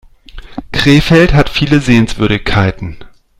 [0.71, 2.97] Krefeld hat viele Sehenswürdigkeiten